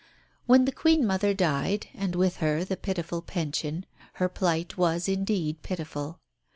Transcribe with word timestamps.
When 0.47 0.65
the 0.65 0.71
Queen 0.71 1.05
mother 1.05 1.31
died, 1.31 1.85
and 1.93 2.15
with 2.15 2.37
her 2.37 2.63
the 2.63 2.75
pitiful 2.75 3.21
pension, 3.21 3.85
her 4.13 4.27
plight 4.29 4.75
was 4.75 5.07
indeed 5.07 5.61
pitiful. 5.61 6.17